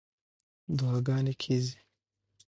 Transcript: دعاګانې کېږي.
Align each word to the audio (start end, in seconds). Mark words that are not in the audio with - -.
دعاګانې 0.77 1.33
کېږي. 1.41 1.77